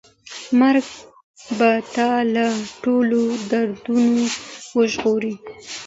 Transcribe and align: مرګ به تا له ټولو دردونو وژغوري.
مرګ 0.59 0.87
به 1.57 1.71
تا 1.93 2.09
له 2.33 2.47
ټولو 2.83 3.21
دردونو 3.51 4.23
وژغوري. 4.77 5.33